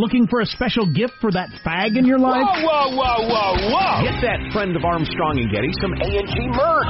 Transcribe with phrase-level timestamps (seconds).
[0.00, 2.40] Looking for a special gift for that fag in your life?
[2.40, 4.00] Whoa, whoa, whoa, whoa, whoa!
[4.00, 6.88] Get that friend of Armstrong and Getty some A&G merch.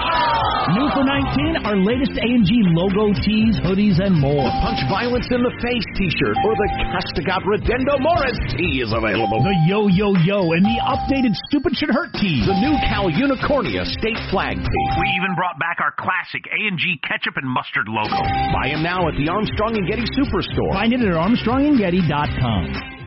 [0.79, 4.47] New for 19, our latest A&G logo tees, hoodies, and more.
[4.47, 9.43] The Punch Violence in the Face t-shirt or the Castigat Ridendo Mores tee is available.
[9.43, 12.47] The Yo Yo Yo and the updated Stupid Should Hurt tee.
[12.47, 14.87] The new Cal Unicornia state flag tee.
[15.03, 18.23] We even brought back our classic A&G ketchup and mustard logo.
[18.55, 20.79] Buy them now at the Armstrong and Getty Superstore.
[20.79, 23.00] Find it at armstrongandgetty.com.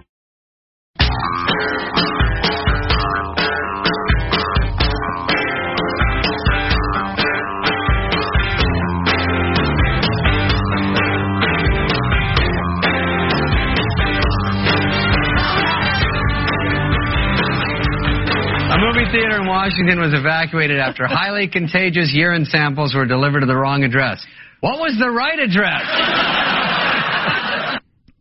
[18.74, 23.46] A movie theater in Washington was evacuated after highly contagious urine samples were delivered to
[23.46, 24.26] the wrong address.
[24.62, 26.43] What was the right address?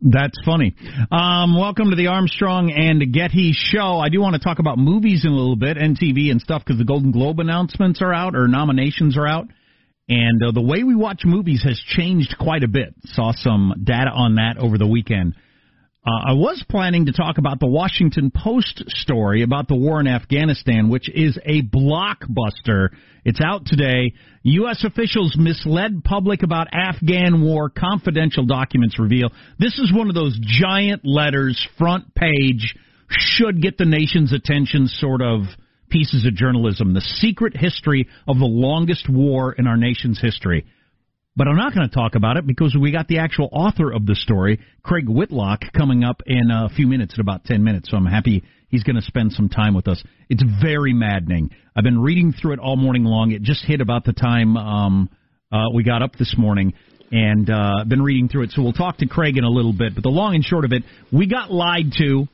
[0.05, 0.75] That's funny.
[1.11, 3.99] Um, welcome to the Armstrong and Getty show.
[3.99, 6.61] I do want to talk about movies in a little bit and TV and stuff
[6.65, 9.47] because the Golden Globe announcements are out or nominations are out.
[10.09, 12.93] And uh, the way we watch movies has changed quite a bit.
[13.05, 15.35] Saw some data on that over the weekend.
[16.05, 20.07] Uh, I was planning to talk about the Washington Post story about the war in
[20.07, 22.89] Afghanistan, which is a blockbuster.
[23.23, 24.13] It's out today.
[24.43, 24.83] U.S.
[24.83, 27.69] officials misled public about Afghan war.
[27.69, 29.29] Confidential documents reveal.
[29.59, 32.75] This is one of those giant letters, front page,
[33.09, 35.43] should get the nation's attention sort of
[35.89, 36.93] pieces of journalism.
[36.93, 40.65] The secret history of the longest war in our nation's history.
[41.35, 44.05] But I'm not going to talk about it because we got the actual author of
[44.05, 47.89] the story, Craig Whitlock, coming up in a few minutes, in about 10 minutes.
[47.89, 50.03] So I'm happy he's going to spend some time with us.
[50.29, 51.49] It's very maddening.
[51.75, 53.31] I've been reading through it all morning long.
[53.31, 55.09] It just hit about the time um,
[55.51, 56.73] uh, we got up this morning
[57.11, 58.51] and uh, been reading through it.
[58.51, 59.95] So we'll talk to Craig in a little bit.
[59.95, 62.27] But the long and short of it, we got lied to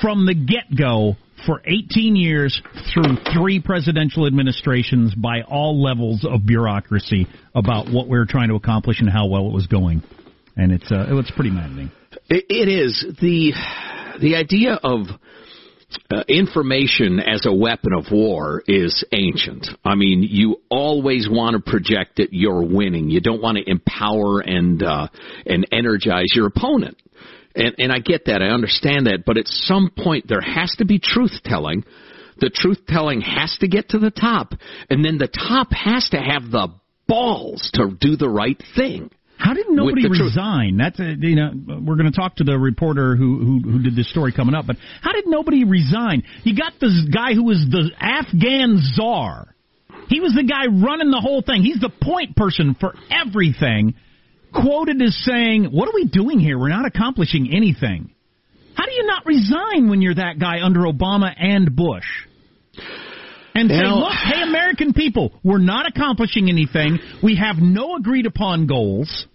[0.00, 1.16] from the get go
[1.46, 2.60] for 18 years
[2.92, 8.54] through three presidential administrations by all levels of bureaucracy about what we were trying to
[8.54, 10.02] accomplish and how well it was going.
[10.56, 11.90] And it's uh, it's pretty maddening.
[12.28, 13.52] It, it is the
[14.20, 15.06] the idea of
[16.10, 19.68] uh, information as a weapon of war is ancient.
[19.84, 23.08] I mean, you always want to project that you're winning.
[23.08, 25.08] You don't want to empower and uh,
[25.46, 26.98] and energize your opponent.
[27.58, 28.40] And, and I get that.
[28.40, 29.24] I understand that.
[29.26, 31.84] But at some point, there has to be truth telling.
[32.38, 34.54] The truth telling has to get to the top.
[34.88, 36.68] And then the top has to have the
[37.08, 39.10] balls to do the right thing.
[39.38, 40.76] How did nobody resign?
[40.76, 41.52] That's a, uh, you know
[41.86, 44.66] we're going to talk to the reporter who, who who did this story coming up.
[44.66, 46.24] But how did nobody resign?
[46.42, 49.54] You got this guy who was the Afghan czar.
[50.08, 51.62] He was the guy running the whole thing.
[51.62, 53.94] He's the point person for everything.
[54.52, 56.58] Quoted as saying, "What are we doing here?
[56.58, 58.10] We're not accomplishing anything."
[58.74, 62.06] How do you not resign when you're that guy under Obama and Bush?
[63.52, 67.00] And say, look, hey, American people, we're not accomplishing anything.
[67.20, 69.26] We have no agreed upon goals.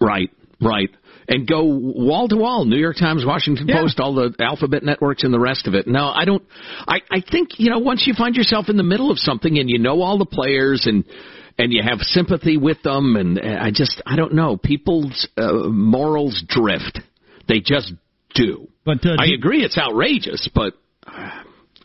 [0.00, 0.30] Right,
[0.60, 0.88] right.
[1.26, 3.80] And go wall to wall, New York Times, Washington Yeah.
[3.80, 5.88] Post, all the alphabet networks and the rest of it.
[5.88, 6.44] No, I don't.
[6.86, 9.68] I, I think, you know, once you find yourself in the middle of something and
[9.68, 11.04] you know all the players and
[11.58, 16.42] and you have sympathy with them, and I just, I don't know, people's uh, morals
[16.48, 17.00] drift.
[17.48, 17.92] They just
[18.34, 18.68] do.
[18.84, 20.74] But uh, I agree, it's outrageous, but
[21.06, 21.30] uh,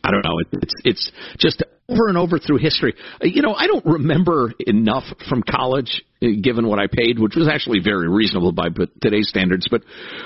[0.04, 0.40] I don't know.
[0.40, 2.94] It, it's it's just over and over through history.
[3.22, 7.36] Uh, You know, I don't remember enough from college, uh, given what I paid, which
[7.36, 8.68] was actually very reasonable by
[9.02, 9.68] today's standards.
[9.70, 9.84] But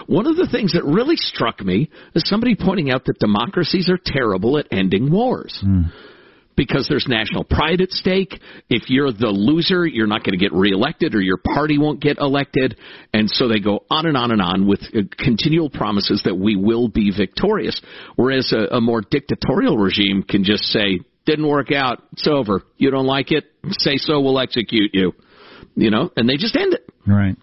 [0.07, 4.00] one of the things that really struck me is somebody pointing out that democracies are
[4.04, 5.63] terrible at ending wars.
[6.55, 8.39] Because there's national pride at stake.
[8.69, 12.19] If you're the loser, you're not going to get reelected or your party won't get
[12.19, 12.77] elected.
[13.13, 16.55] And so they go on and on and on with uh, continual promises that we
[16.55, 17.81] will be victorious.
[18.15, 22.61] Whereas a, a more dictatorial regime can just say, didn't work out, it's over.
[22.77, 25.13] You don't like it, say so, we'll execute you.
[25.75, 26.88] You know, and they just end it.
[27.07, 27.35] Right.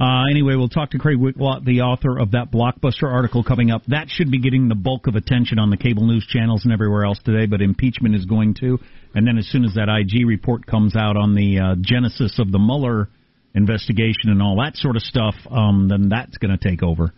[0.00, 3.82] Uh, anyway, we'll talk to Craig Whitlock, the author of that blockbuster article coming up.
[3.88, 7.04] That should be getting the bulk of attention on the cable news channels and everywhere
[7.04, 8.78] else today, but impeachment is going to.
[9.14, 12.50] And then as soon as that IG report comes out on the uh, genesis of
[12.50, 13.10] the Mueller
[13.54, 17.12] investigation and all that sort of stuff, um, then that's going to take over.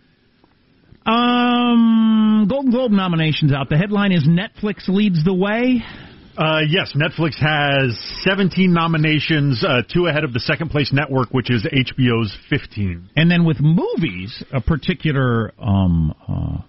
[1.05, 3.69] Um, Golden Globe nominations out.
[3.69, 5.83] The headline is Netflix leads the way.
[6.37, 11.51] Uh, yes, Netflix has 17 nominations, uh, two ahead of the second place network, which
[11.51, 13.09] is HBO's 15.
[13.15, 16.61] And then with movies, a particular um, uh,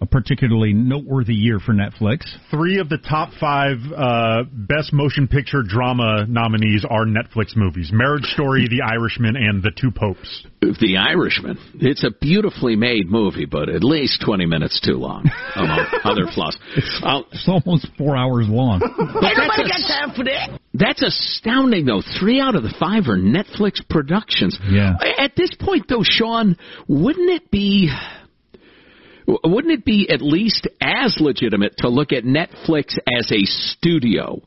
[0.00, 2.20] a particularly noteworthy year for Netflix.
[2.50, 8.24] Three of the top five uh, best motion picture drama nominees are Netflix movies Marriage
[8.26, 10.46] Story, The Irishman, and The Two Popes.
[10.60, 11.58] The Irishman.
[11.80, 16.56] It's a beautifully made movie, but at least 20 minutes too long, among other flaws.
[17.02, 18.80] Uh, It's almost four hours long.
[18.80, 20.60] But that's, time for that.
[20.74, 22.02] that's astounding, though.
[22.20, 24.58] Three out of the five are Netflix productions.
[24.68, 24.94] Yeah.
[25.18, 26.56] At this point, though, Sean,
[26.88, 27.90] wouldn't it be
[29.44, 34.40] wouldn't it be at least as legitimate to look at Netflix as a studio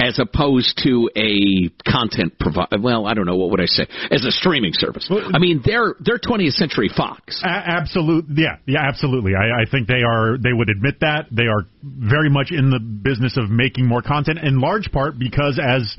[0.00, 2.80] as opposed to a content provider?
[2.80, 5.10] Well, I don't know what would I say as a streaming service.
[5.10, 7.42] I mean, they're they're 20th Century Fox.
[7.44, 9.32] A- absolute, yeah, yeah, absolutely.
[9.34, 10.38] I, I think they are.
[10.38, 14.38] They would admit that they are very much in the business of making more content,
[14.38, 15.96] in large part because as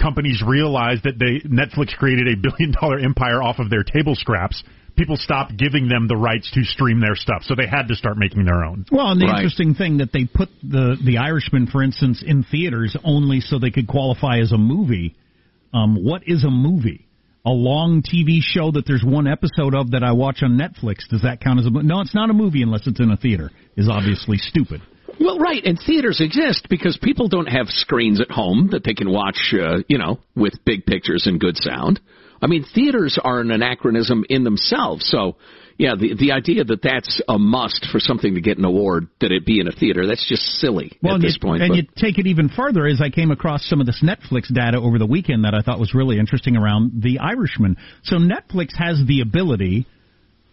[0.00, 4.62] companies realized that they Netflix created a billion dollar empire off of their table scraps,
[5.00, 8.18] people stopped giving them the rights to stream their stuff, so they had to start
[8.18, 8.84] making their own.
[8.92, 9.36] Well, and the Right.
[9.36, 13.70] interesting thing that they put the the Irishman, for instance, in theaters only so they
[13.70, 15.14] could qualify as a movie.
[15.72, 17.06] Um, what is a movie?
[17.46, 21.08] A long TV show that there's one episode of that I watch on Netflix.
[21.08, 21.86] Does that count as a movie?
[21.86, 23.50] No, it's not a movie unless it's in a theater.
[23.76, 24.82] Is obviously stupid.
[25.18, 29.10] Well, right, and theaters exist because people don't have screens at home that they can
[29.10, 32.00] watch, uh, you know, with big pictures and good sound.
[32.42, 35.06] I mean, theaters are an anachronism in themselves.
[35.08, 35.36] So,
[35.76, 39.32] yeah, the the idea that that's a must for something to get an award that
[39.32, 41.62] it be in a theater, that's just silly Well, at this you, point.
[41.62, 44.52] and but- you take it even further as I came across some of this Netflix
[44.52, 47.76] data over the weekend that I thought was really interesting around The Irishman.
[48.04, 49.86] So Netflix has the ability,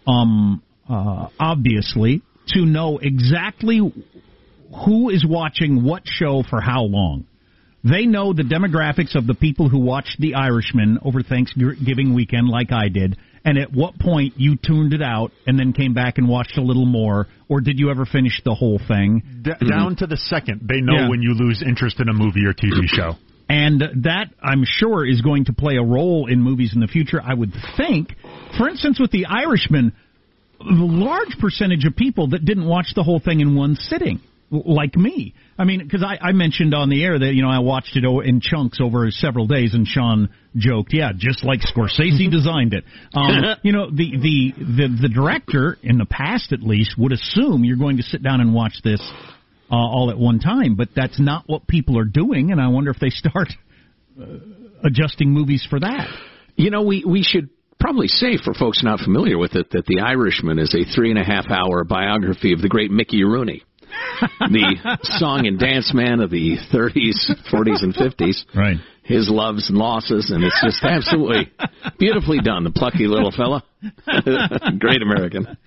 [0.08, 2.22] um, uh, obviously,
[2.54, 3.80] to know exactly
[4.86, 7.26] who is watching what show for how long.
[7.90, 12.72] They know the demographics of the people who watched The Irishman over Thanksgiving weekend, like
[12.72, 16.28] I did, and at what point you tuned it out and then came back and
[16.28, 19.22] watched a little more, or did you ever finish the whole thing?
[19.44, 21.10] D- Down to the second, they know Yeah.
[21.10, 23.14] when you lose interest in a movie or TV show.
[23.50, 27.22] And that, I'm sure, is going to play a role in movies in the future,
[27.24, 28.10] I would think.
[28.58, 29.94] For instance, with The Irishman,
[30.60, 34.22] the large percentage of people that didn't watch the whole thing in one sitting, l-
[34.50, 35.34] like me.
[35.58, 38.04] I mean, because I, I mentioned on the air that, you know, I watched it
[38.04, 42.84] in chunks over several days, and Sean joked, yeah, just like Scorsese designed it.
[43.14, 47.64] Um, you know, the, the, the, the director, in the past at least, would assume
[47.64, 49.02] you're going to sit down and watch this
[49.72, 52.92] uh, all at one time, but that's not what people are doing, and I wonder
[52.92, 53.50] if they start
[54.20, 54.26] uh,
[54.84, 56.08] adjusting movies for that.
[56.56, 57.50] You know, we we should
[57.80, 61.20] probably say for folks not familiar with it that The Irishman is a three and
[61.20, 63.64] a half hour biography of the great Mickey Rooney,
[64.40, 68.46] the song and dance man of the 30s, 40s, and 50s.
[68.56, 68.78] Right.
[69.04, 71.52] His loves and losses, and it's just absolutely
[71.98, 72.64] beautifully done.
[72.64, 73.64] The plucky little fella,
[74.80, 75.58] great American.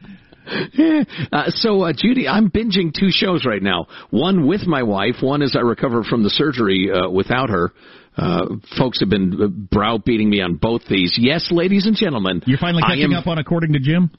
[1.33, 3.87] uh, so, uh, Judy, I'm binging two shows right now.
[4.11, 5.17] One with my wife.
[5.23, 7.73] One as I recover from the surgery uh, without her.
[8.17, 11.17] Uh, folks have been browbeating me on both these.
[11.19, 14.11] Yes, ladies and gentlemen, you're finally catching am, up on According to Jim.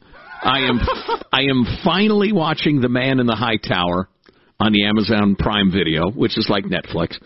[0.44, 0.80] I am.
[1.32, 4.10] I am finally watching The Man in the High Tower
[4.60, 7.18] on the Amazon Prime Video, which is like Netflix.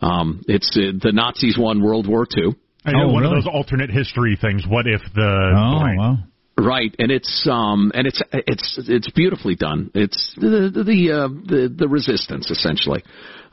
[0.00, 2.54] Um, it's uh, the Nazis won World War II.
[2.84, 3.36] I know Oh, one really?
[3.38, 4.64] of those alternate history things.
[4.66, 5.96] What if the Oh, right.
[5.98, 6.16] wow.
[6.58, 9.90] Right, and it's um and it's it's it's beautifully done.
[9.94, 13.02] It's the the the uh, the, the resistance essentially,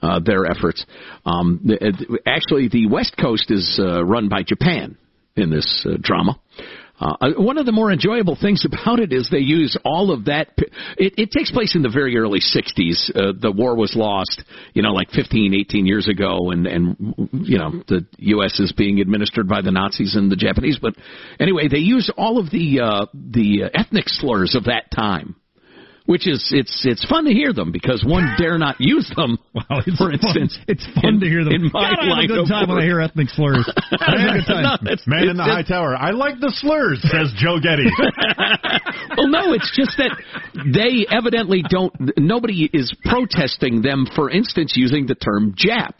[0.02, 0.86] uh, their efforts.
[1.26, 4.98] Um, the, actually, the West Coast is uh, run by Japan
[5.38, 6.38] in this uh, drama.
[7.00, 10.50] Uh, one of the more enjoyable things about it is they use all of that.
[10.98, 13.10] It, it takes place in the very early 60s.
[13.16, 17.58] Uh, the war was lost, you know, like 15, 18 years ago, and, and, you
[17.58, 18.60] know, the U.S.
[18.60, 20.78] is being administered by the Nazis and the Japanese.
[20.82, 20.96] But
[21.40, 25.36] anyway, they use all of the, uh, the ethnic slurs of that time.
[26.10, 29.38] Which is it's it's fun to hear them because one dare not use them.
[29.54, 30.66] Wow, it's for instance, fun.
[30.68, 31.54] it's fun in- to hear them.
[31.54, 33.70] In my God, I have a good time when I hear ethnic slurs.
[33.92, 34.64] I have a good time.
[34.66, 35.96] No, it's- Man in the it's- high tower.
[35.96, 37.86] I like the slurs, says Joe Getty.
[39.18, 40.18] well, no, it's just that
[40.74, 41.94] they evidently don't.
[42.18, 45.94] Nobody is protesting them, for instance, using the term Jap,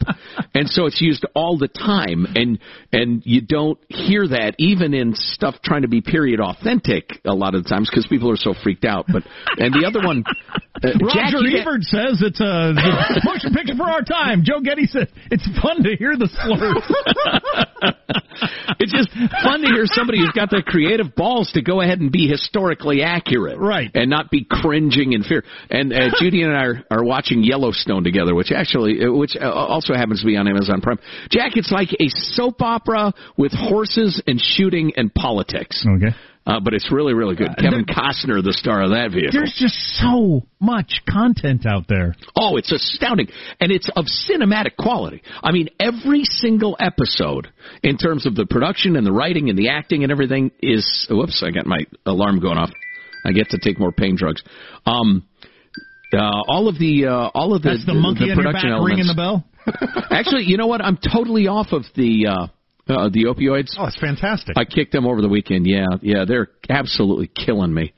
[0.54, 2.58] and so it's used all the time, and
[2.92, 7.54] and you don't hear that even in stuff trying to be period authentic a lot
[7.54, 9.06] of the times because people are so freaked out.
[9.06, 9.22] But
[9.56, 13.76] and the other one, uh, Jack, Roger Ebert says it's a, it's a motion picture
[13.76, 14.42] for our time.
[14.44, 16.84] Joe Getty said it's fun to hear the slurs.
[18.80, 19.10] it's just
[19.42, 23.02] fun to hear somebody who's got the creative balls to go ahead and be historically
[23.02, 23.90] accurate, Right.
[23.94, 25.44] and not be cringing in fear.
[25.70, 29.50] And uh, Judy and I are, are watching Yellowstone together, which actually, uh, which uh,
[29.50, 30.98] also happens to be on Amazon Prime.
[31.30, 35.84] Jack, it's like a soap opera with horses and shooting and politics.
[35.86, 36.14] Okay.
[36.46, 37.50] Uh, but it's really, really good.
[37.58, 39.30] Kevin Costner, the star of that vehicle.
[39.32, 42.14] There's just so much content out there.
[42.34, 43.28] Oh, it's astounding.
[43.60, 45.22] And it's of cinematic quality.
[45.42, 47.48] I mean, every single episode,
[47.82, 51.06] in terms of the production and the writing and the acting and everything, is.
[51.10, 52.70] Whoops, I got my alarm going off.
[53.24, 54.42] I get to take more pain drugs.
[54.86, 55.26] Um,
[56.12, 58.70] uh, all of the uh, all of the That's the monkey the on your production
[58.70, 58.90] back elements.
[58.90, 59.44] ringing the bell.
[60.10, 60.80] Actually, you know what?
[60.80, 62.46] I'm totally off of the uh,
[62.90, 63.74] uh, the opioids.
[63.78, 64.56] Oh, it's fantastic.
[64.56, 65.66] I kicked them over the weekend.
[65.66, 67.92] Yeah, yeah, they're absolutely killing me.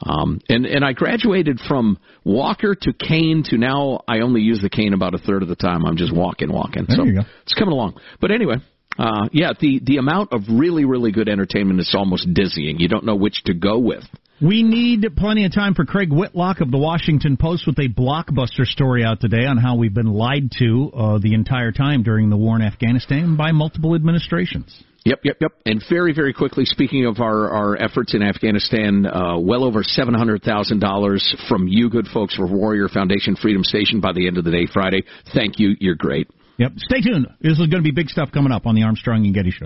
[0.00, 4.70] Um, and and I graduated from walker to cane to now I only use the
[4.70, 5.84] cane about a third of the time.
[5.84, 6.84] I'm just walking, walking.
[6.86, 7.20] There so you go.
[7.42, 8.00] it's coming along.
[8.20, 8.56] But anyway,
[8.96, 12.78] uh, yeah, the the amount of really really good entertainment is almost dizzying.
[12.78, 14.04] You don't know which to go with.
[14.40, 18.64] We need plenty of time for Craig Whitlock of the Washington Post with a blockbuster
[18.64, 22.36] story out today on how we've been lied to uh, the entire time during the
[22.36, 24.84] war in Afghanistan by multiple administrations.
[25.04, 25.52] Yep, yep, yep.
[25.66, 31.48] And very, very quickly, speaking of our, our efforts in Afghanistan, uh, well over $700,000
[31.48, 34.68] from you good folks for Warrior Foundation Freedom Station by the end of the day
[34.72, 35.02] Friday.
[35.34, 35.74] Thank you.
[35.80, 36.30] You're great.
[36.58, 36.72] Yep.
[36.76, 37.26] Stay tuned.
[37.40, 39.64] This is going to be big stuff coming up on the Armstrong and Getty Show.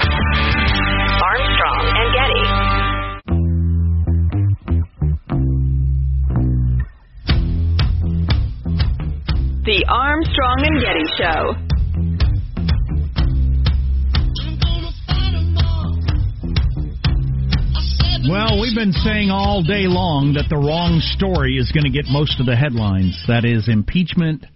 [9.65, 11.55] The Armstrong and Getty Show.
[18.29, 22.07] Well, we've been saying all day long that the wrong story is going to get
[22.11, 23.23] most of the headlines.
[23.29, 24.47] That is impeachment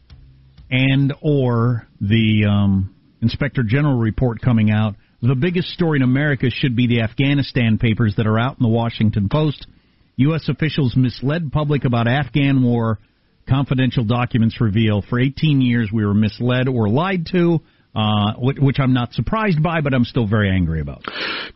[0.73, 4.97] and or the um, Inspector General report coming out.
[5.23, 8.69] The biggest story in America should be the Afghanistan papers that are out in the
[8.69, 9.69] Washington Post.
[10.17, 10.49] U.S.
[10.49, 12.99] officials misled public about Afghan war.
[13.49, 17.61] Confidential documents reveal for 18 years we were misled or lied to,
[17.95, 21.05] uh, which, which I'm not surprised by, but I'm still very angry about.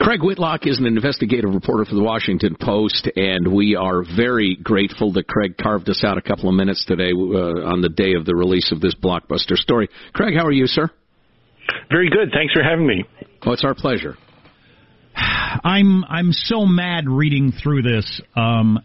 [0.00, 5.12] Craig Whitlock is an investigative reporter for the Washington Post, and we are very grateful
[5.14, 8.24] that Craig carved us out a couple of minutes today uh, on the day of
[8.24, 9.88] the release of this blockbuster story.
[10.12, 10.88] Craig, how are you, sir?
[11.90, 12.30] Very good.
[12.32, 13.04] Thanks for having me.
[13.44, 14.16] Oh, it's our pleasure.
[15.16, 18.20] I'm I'm so mad reading through this.
[18.36, 18.78] Um,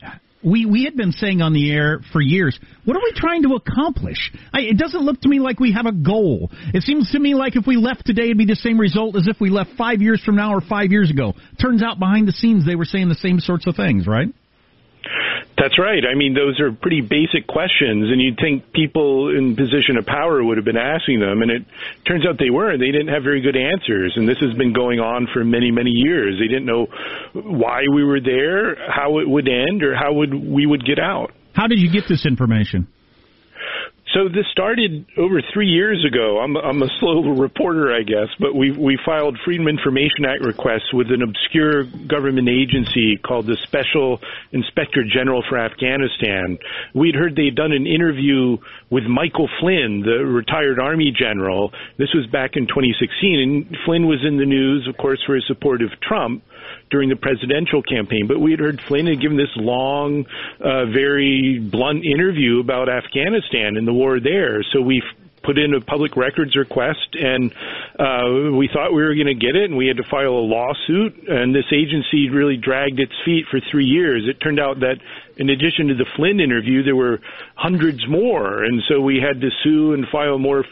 [0.45, 3.55] we we had been saying on the air for years, what are we trying to
[3.55, 4.31] accomplish?
[4.53, 6.51] I, it doesn't look to me like we have a goal.
[6.73, 9.27] It seems to me like if we left today, it'd be the same result as
[9.27, 11.33] if we left five years from now or five years ago.
[11.59, 14.27] Turns out behind the scenes, they were saying the same sorts of things, right?
[15.57, 16.03] That's right.
[16.03, 20.43] I mean, those are pretty basic questions, and you'd think people in position of power
[20.43, 21.65] would have been asking them, and it
[22.05, 22.79] turns out they weren't.
[22.79, 25.91] They didn't have very good answers, and this has been going on for many, many
[25.91, 26.37] years.
[26.39, 26.87] They didn't know
[27.33, 31.31] why we were there, how it would end, or how would we would get out.
[31.53, 32.87] How did you get this information?
[34.15, 36.39] So this started over three years ago.
[36.39, 40.93] I'm, I'm a slow reporter, I guess, but we we filed Freedom Information Act requests
[40.93, 44.21] with an obscure government agency called the Special
[44.53, 46.57] Inspector General for Afghanistan.
[46.93, 48.57] We'd heard they'd done an interview
[48.89, 51.73] with Michael Flynn, the retired Army general.
[51.97, 55.45] This was back in 2016, and Flynn was in the news, of course, for his
[55.45, 56.41] support of Trump
[56.89, 58.27] during the presidential campaign.
[58.27, 60.25] But we had heard Flynn had given this long,
[60.59, 64.63] uh, very blunt interview about Afghanistan and the war there.
[64.71, 65.01] So we
[65.43, 67.53] put in a public records request and
[67.99, 70.45] uh, we thought we were going to get it and we had to file a
[70.45, 74.27] lawsuit and this agency really dragged its feet for three years.
[74.27, 74.97] It turned out that
[75.37, 77.19] in addition to the Flynn interview, there were
[77.53, 80.65] hundreds more and so we had to sue and file more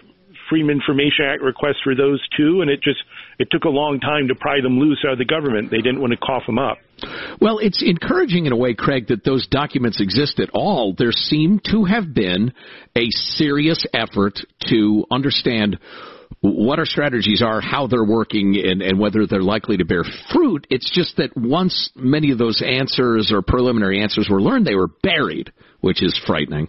[0.50, 3.02] Freedom Information Act requests for those two, and it just
[3.40, 5.72] it took a long time to pry them loose out of the government.
[5.72, 6.78] They didn't want to cough them up.
[7.42, 10.94] Well, it's encouraging in a way, Craig, that those documents exist at all.
[10.98, 12.54] There seemed to have been
[12.96, 15.80] a serious effort to understand
[16.42, 20.68] what our strategies are, how they're working, and, and, whether they're likely to bear fruit.
[20.70, 24.90] It's just that once many of those answers or preliminary answers were learned, they were
[25.02, 26.68] buried, which is frightening.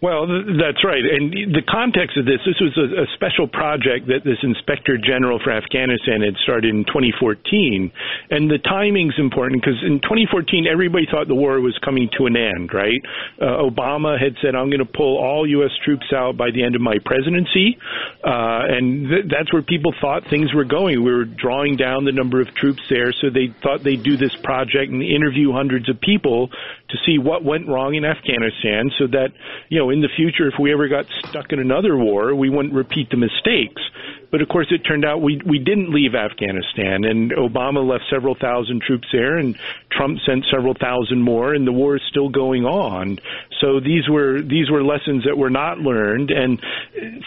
[0.00, 1.04] Well, that's right.
[1.04, 5.38] And the context of this, this was a, a, special project that this Inspector General
[5.44, 7.92] for Afghanistan had started in 2014.
[8.30, 12.32] And the timing's important because in 2014, everybody thought the war was coming to an
[12.32, 12.96] end, right?
[13.36, 15.72] Uh, Obama had said, I'm going to pull all U.S.
[15.84, 17.76] troops out by the end of my presidency.
[18.24, 21.04] Uh, and th- that's where people thought things were going.
[21.04, 24.32] We were drawing down the number of troops there, so they thought they'd do this
[24.36, 26.48] project and interview hundreds of people
[26.90, 29.28] to see what went wrong in Afghanistan so that,
[29.68, 32.74] you know, in the future, if we ever got stuck in another war, we wouldn't
[32.74, 33.82] repeat the mistakes.
[34.30, 38.36] But of course, it turned out we we didn't leave Afghanistan, and Obama left several
[38.40, 39.58] thousand troops there, and
[39.90, 43.18] Trump sent several thousand more, and the war is still going on.
[43.60, 46.62] So these were these were lessons that were not learned, and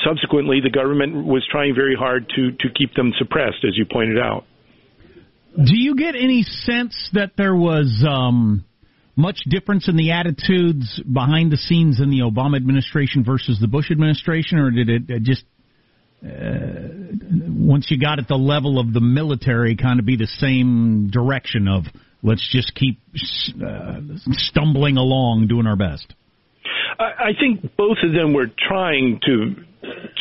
[0.05, 4.17] subsequently, the government was trying very hard to to keep them suppressed, as you pointed
[4.17, 4.45] out.
[5.57, 8.05] Do you get any sense that there was?
[8.07, 8.63] Um
[9.15, 13.91] much difference in the attitudes behind the scenes in the Obama administration versus the Bush
[13.91, 15.43] administration, or did it just
[16.23, 16.87] uh,
[17.47, 21.67] once you got at the level of the military, kind of be the same direction
[21.67, 21.83] of
[22.23, 22.99] let's just keep
[23.61, 23.99] uh,
[24.31, 26.13] stumbling along, doing our best?
[26.99, 29.55] I think both of them were trying to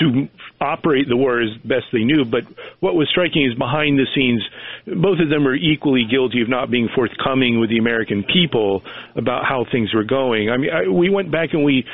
[0.00, 0.28] to
[0.60, 2.24] operate the war as best they knew.
[2.24, 2.42] But
[2.80, 4.42] what was striking is behind the scenes,
[4.86, 8.82] both of them are equally guilty of not being forthcoming with the American people
[9.14, 10.50] about how things were going.
[10.50, 11.84] I mean, I, we went back and we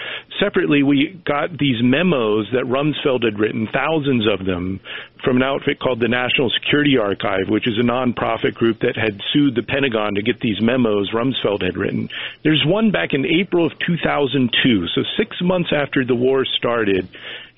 [0.40, 4.80] separately we got these memos that Rumsfeld had written, thousands of them,
[5.22, 9.20] from an outfit called the National Security Archive, which is a nonprofit group that had
[9.32, 12.08] sued the Pentagon to get these memos Rumsfeld had written.
[12.42, 17.08] There's one back in April of 2002, so six months after the war started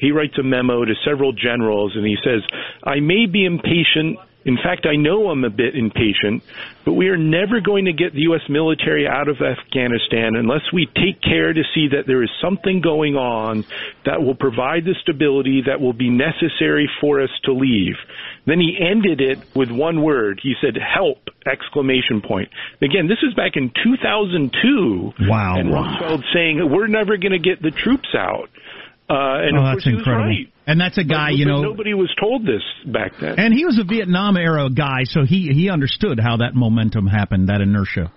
[0.00, 2.42] he writes a memo to several generals and he says,
[2.82, 4.18] I may be impatient.
[4.44, 6.42] In fact, I know I'm a bit impatient,
[6.84, 8.40] but we are never going to get the U.S.
[8.48, 13.16] military out of Afghanistan unless we take care to see that there is something going
[13.16, 13.64] on
[14.06, 17.96] that will provide the stability that will be necessary for us to leave.
[18.46, 20.40] Then he ended it with one word.
[20.42, 22.48] He said, help, exclamation point.
[22.80, 25.12] Again, this is back in 2002.
[25.28, 25.56] Wow.
[25.58, 28.48] And Rumsfeld saying, we're never going to get the troops out.
[29.10, 30.28] Uh, and oh, of that's course incredible.
[30.28, 30.52] Right.
[30.70, 31.62] And that's a guy, you know.
[31.62, 33.40] Nobody was told this back then.
[33.40, 37.48] And he was a Vietnam era guy, so he he understood how that momentum happened,
[37.48, 38.12] that inertia.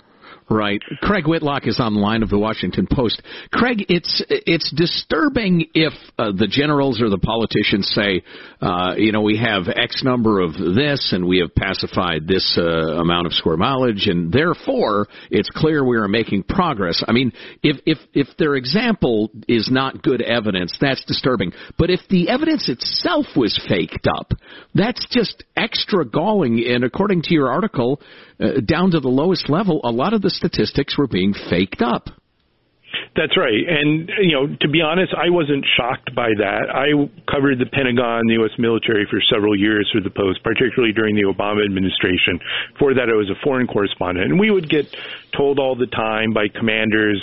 [0.53, 0.83] Right.
[1.01, 3.23] Craig Whitlock is on the line of the Washington Post.
[3.51, 8.21] Craig, it's it's disturbing if uh, the generals or the politicians say,
[8.61, 12.61] uh, you know, we have X number of this and we have pacified this uh,
[13.01, 17.03] amount of square mileage, and therefore it's clear we are making progress.
[17.07, 17.31] I mean,
[17.63, 21.51] if if if their example is not good evidence, that's disturbing.
[21.79, 24.33] But if the evidence itself was faked up,
[24.75, 26.63] that's just extra galling.
[26.63, 27.99] And according to your article,
[28.43, 32.09] uh, down to the lowest level, a lot of the statistics were being faked up.
[33.15, 33.61] That's right.
[33.61, 36.69] And, you know, to be honest, I wasn't shocked by that.
[36.69, 36.93] I
[37.29, 38.57] covered the Pentagon, the U.S.
[38.57, 42.39] military for several years for the Post, particularly during the Obama administration.
[42.79, 44.31] For that, I was a foreign correspondent.
[44.31, 44.89] And we would get
[45.37, 47.21] told all the time by commanders,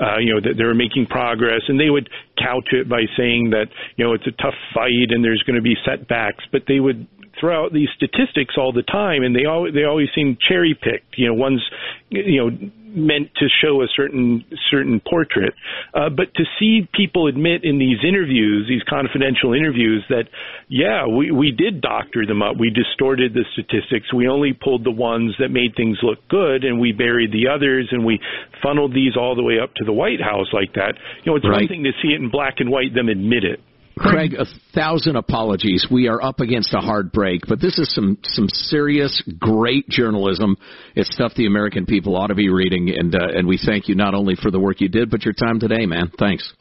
[0.00, 1.60] uh, you know, that they were making progress.
[1.68, 2.08] And they would
[2.40, 5.64] couch it by saying that, you know, it's a tough fight and there's going to
[5.64, 6.44] be setbacks.
[6.50, 7.06] But they would
[7.40, 11.18] throw out these statistics all the time, and they always they always seem cherry picked.
[11.18, 11.62] You know, one's
[12.10, 15.52] you know meant to show a certain certain portrait.
[15.92, 20.24] Uh, but to see people admit in these interviews, these confidential interviews, that
[20.68, 24.90] yeah, we we did doctor them up, we distorted the statistics, we only pulled the
[24.90, 28.18] ones that made things look good, and we buried the others, and we
[28.62, 30.94] funneled these all the way up to the White House like that.
[31.24, 31.60] You know, it's Right.
[31.60, 33.60] one thing to see it in black and white, them admit it.
[33.98, 35.86] Craig, a thousand apologies.
[35.90, 40.56] We are up against a hard break, but this is some some serious, great journalism.
[40.94, 43.94] It's stuff the American people ought to be reading, and uh, and we thank you
[43.94, 46.10] not only for the work you did, but your time today, man.
[46.18, 46.52] Thanks.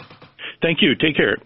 [0.62, 0.96] Thank you.
[0.96, 1.38] Take care.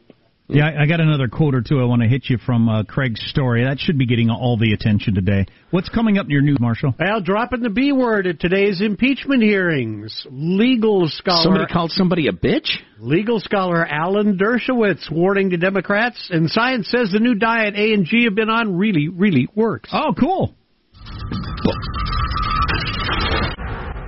[0.50, 2.84] Yeah, I I got another quote or two I want to hit you from uh,
[2.84, 3.64] Craig's story.
[3.64, 5.46] That should be getting all the attention today.
[5.70, 6.96] What's coming up in your news, Marshall?
[7.00, 10.26] Well, dropping the B word at today's impeachment hearings.
[10.32, 11.44] Legal scholar.
[11.44, 12.78] Somebody called somebody a bitch?
[13.00, 18.06] Legal scholar Alan Dershowitz warning to Democrats, and science says the new diet A and
[18.06, 19.92] G have been on really, really works.
[19.94, 20.56] Oh, cool.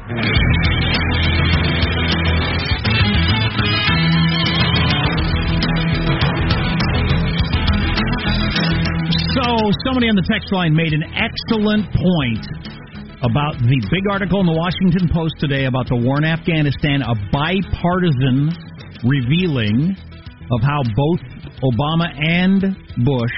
[9.31, 12.43] So, somebody on the text line made an excellent point
[13.23, 17.15] about the big article in the Washington Post today about the war in Afghanistan, a
[17.31, 18.51] bipartisan
[19.07, 19.95] revealing
[20.51, 21.23] of how both
[21.63, 22.75] Obama and
[23.07, 23.37] Bush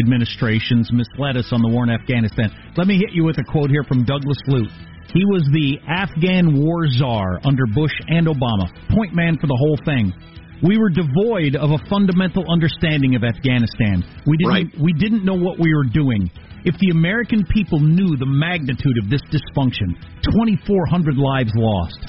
[0.00, 2.48] administrations misled us on the war in Afghanistan.
[2.72, 4.72] Let me hit you with a quote here from Douglas Lute.
[5.12, 9.76] He was the Afghan war czar under Bush and Obama, point man for the whole
[9.84, 10.16] thing.
[10.62, 14.02] We were devoid of a fundamental understanding of Afghanistan.
[14.26, 16.30] We didn't we didn't know what we were doing.
[16.64, 22.00] If the American people knew the magnitude of this dysfunction, 2400 lives lost.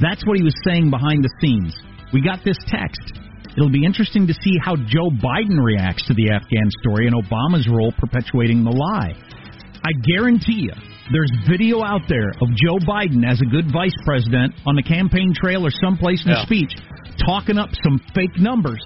[0.00, 1.76] That's what he was saying behind the scenes.
[2.12, 3.20] We got this text.
[3.56, 7.68] It'll be interesting to see how Joe Biden reacts to the Afghan story and Obama's
[7.68, 9.14] role perpetuating the lie.
[9.84, 10.72] I guarantee you,
[11.12, 15.32] there's video out there of Joe Biden as a good vice president on the campaign
[15.38, 16.46] trail or someplace in a Yeah.
[16.46, 16.72] speech
[17.26, 18.82] talking up some fake numbers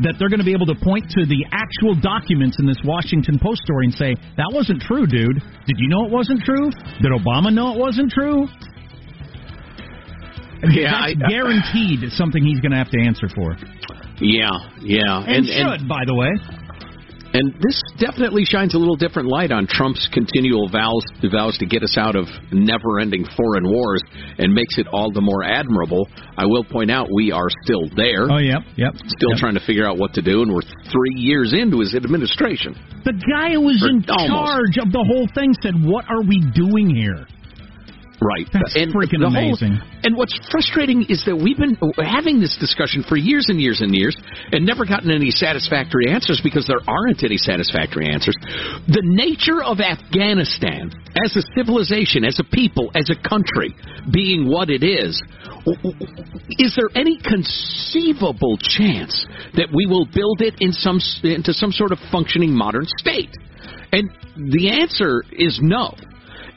[0.00, 3.38] that they're going to be able to point to the actual documents in this Washington
[3.38, 5.36] Post story and say, that wasn't true, dude.
[5.66, 6.70] Did you know it wasn't true?
[7.00, 8.46] Did Obama know it wasn't true?
[10.64, 13.56] Yeah, That's I- I- guaranteed something he's going to have to answer for.
[14.20, 14.48] Yeah,
[14.80, 16.30] yeah, And, should, by the way.
[17.34, 21.82] And this definitely shines a little different light on Trump's continual vows vows to get
[21.82, 24.02] us out of never-ending foreign wars
[24.38, 26.06] and makes it all the more admirable.
[26.36, 28.30] I will point out we are still there.
[28.30, 28.92] Oh, yep, yep.
[28.96, 29.38] Still yep.
[29.38, 30.60] trying to figure out what to do, and we're
[30.92, 32.76] three years into his administration.
[33.04, 34.28] The guy who was Or in almost.
[34.28, 37.26] charge of the whole thing said, "What are we doing here?"
[38.22, 38.46] Right.
[38.52, 39.80] That's and freaking the whole- amazing.
[40.04, 43.94] and what's frustrating is that we've been having this discussion for years and years and
[43.94, 44.16] years
[44.52, 48.36] and never gotten any satisfactory answers because there aren't any satisfactory answers.
[48.86, 50.92] The nature of Afghanistan
[51.24, 53.74] as a civilization, as a people, as a country,
[54.12, 55.20] being what it is,
[56.58, 61.92] is there any conceivable chance that we will build it in some into some sort
[61.92, 63.30] of functioning modern state?
[63.92, 65.94] And the answer is no.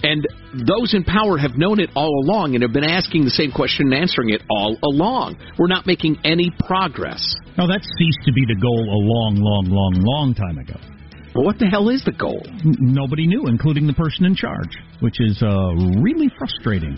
[0.05, 0.27] And
[0.67, 3.91] those in power have known it all along and have been asking the same question
[3.91, 5.35] and answering it all along.
[5.57, 7.35] We're not making any progress.
[7.57, 10.77] No, that ceased to be the goal a long, long, long, long time ago.
[11.33, 12.39] Well, what the hell is the goal?
[12.45, 16.97] N- nobody knew, including the person in charge, which is uh, really frustrating.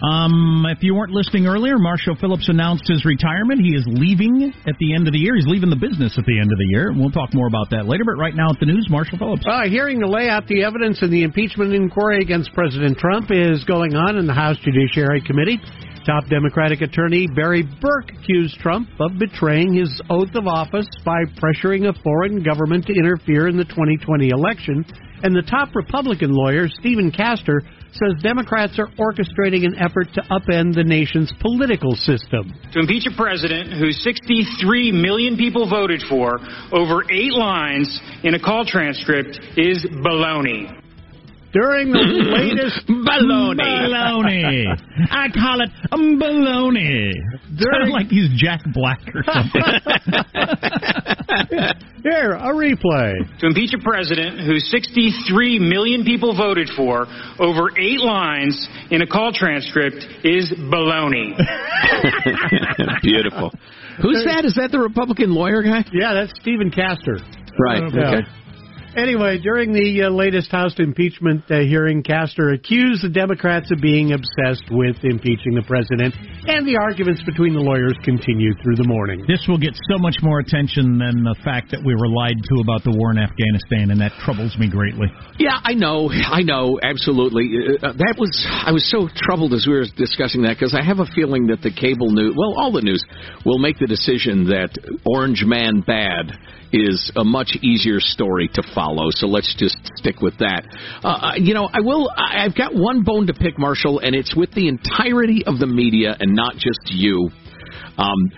[0.00, 3.60] Um, if you weren't listening earlier, Marshall Phillips announced his retirement.
[3.60, 5.36] He is leaving at the end of the year.
[5.36, 6.92] He's leaving the business at the end of the year.
[6.96, 8.04] We'll talk more about that later.
[8.08, 9.44] But right now at the news, Marshall Phillips.
[9.44, 13.62] Uh, hearing to lay out the evidence in the impeachment inquiry against President Trump is
[13.64, 15.60] going on in the House Judiciary Committee.
[16.06, 21.88] Top Democratic attorney Barry Berke accused Trump of betraying his oath of office by pressuring
[21.88, 24.82] a foreign government to interfere in the 2020 election.
[25.22, 27.60] And the top Republican lawyer, Stephen Castor,
[27.92, 32.54] says Democrats are orchestrating an effort to upend the nation's political system.
[32.72, 36.38] To impeach a president who 63 million people voted for
[36.72, 40.80] over eight lines in a call transcript is baloney.
[41.52, 41.98] During the
[42.30, 44.64] latest baloney, baloney.
[45.10, 47.10] I call it baloney.
[47.58, 49.60] Sounded like he's Jack Black or something.
[52.02, 53.12] Here, a replay.
[53.40, 57.06] To impeach a president who 63 million people voted for
[57.38, 61.36] over eight lines in a call transcript is baloney.
[63.02, 63.52] Beautiful.
[64.00, 64.44] Who's that?
[64.44, 65.84] Is that the Republican lawyer guy?
[65.92, 67.18] Yeah, that's Stephen Castor.
[67.58, 67.82] Right.
[67.92, 68.08] Yeah.
[68.08, 68.22] Okay.
[68.96, 74.10] Anyway, during the uh, latest House impeachment uh, hearing, Castor accused the Democrats of being
[74.10, 76.10] obsessed with impeaching the president,
[76.50, 79.22] and the arguments between the lawyers continued through the morning.
[79.30, 82.54] This will get so much more attention than the fact that we were lied to
[82.66, 85.06] about the war in Afghanistan, and that troubles me greatly.
[85.38, 87.78] Yeah, I know, I know, absolutely.
[87.78, 90.98] Uh, that was I was so troubled as we were discussing that because I have
[90.98, 93.04] a feeling that the cable news, well, all the news,
[93.46, 94.74] will make the decision that
[95.06, 96.34] Orange Man bad
[96.72, 99.10] is a much easier story to follow.
[99.10, 100.64] So let's just stick with that.
[101.02, 102.10] Uh, you know, I will.
[102.16, 106.16] I've got one bone to pick, Marshall, and it's with the entirety of the media
[106.18, 107.30] and not just you.
[107.98, 108.30] Um,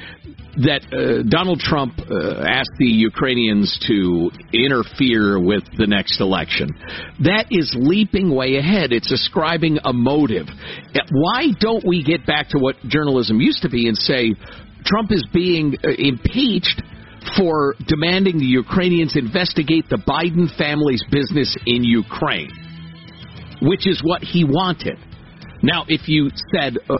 [0.56, 6.68] that uh, Donald Trump uh, asked the Ukrainians to interfere with the next election.
[7.20, 8.92] That is leaping way ahead.
[8.92, 10.46] It's ascribing a motive.
[11.10, 14.34] Why don't we get back to what journalism used to be and say
[14.84, 16.82] Trump is being uh, impeached
[17.36, 22.50] for demanding the Ukrainians investigate the Biden family's business in Ukraine,
[23.60, 24.98] which is what he wanted.
[25.62, 26.98] Now, if you said, uh,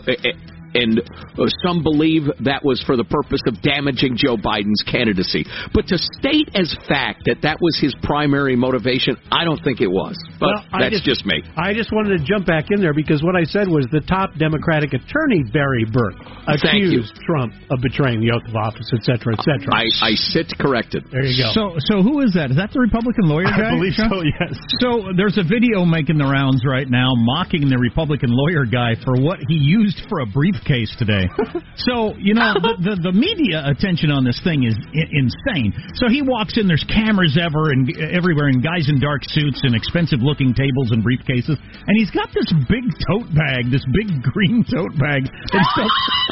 [0.73, 5.45] and uh, some believe that was for the purpose of damaging Joe Biden's candidacy.
[5.73, 9.89] But to state as fact that that was his primary motivation, I don't think it
[9.89, 10.17] was.
[10.39, 11.43] But well, that's just, just, me.
[11.57, 14.35] I just wanted to jump back in there because what I said was the top
[14.37, 19.43] Democratic attorney, Barry Berke, accused Trump of betraying the oath of office, et cetera, et
[19.43, 19.71] cetera.
[19.73, 21.05] I, I sit corrected.
[21.11, 21.51] There you go.
[21.53, 22.51] So, so who is that?
[22.51, 23.71] Is that the Republican lawyer guy?
[23.71, 24.57] I believe so, yes.
[24.81, 29.15] So there's a video making the rounds right now mocking the Republican lawyer guy for
[29.19, 31.27] what he used for a brief case today.
[31.75, 35.71] so you know the, the the media attention on this thing is I- insane.
[35.99, 39.75] So he walks in, there's cameras ever and everywhere, and guys in dark suits and
[39.75, 44.63] expensive looking tables and briefcases, and he's got this big tote bag, this big green
[44.65, 45.91] tote bag, and stuff,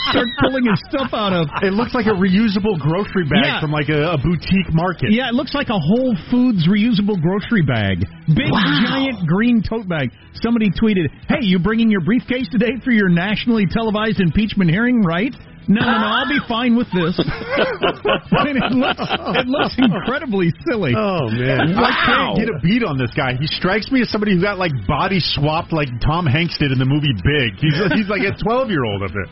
[0.10, 1.48] starts pulling his stuff out of.
[1.62, 3.62] It looks like a reusable grocery bag Yeah.
[3.62, 5.12] from like a, a boutique market.
[5.12, 8.06] Yeah, it looks like a Whole Foods reusable grocery bag.
[8.36, 8.84] Big, Wow.
[8.88, 10.12] giant green tote bag.
[10.34, 15.36] Somebody tweeted, "Hey, you bringing your briefcase today for your nationally televised impeachment hearing, right?"
[15.72, 16.08] No, no, no.
[16.12, 17.16] I'll be fine with this.
[17.24, 20.92] I mean, it looks it looks incredibly silly.
[20.92, 21.80] Oh man!
[21.80, 21.88] wow.
[21.88, 23.40] I can't get a beat on this guy.
[23.40, 26.80] He strikes me as somebody who got like body swapped like Tom Hanks did in
[26.80, 27.56] the movie Big.
[27.56, 29.28] He's he's like a twelve year old of it.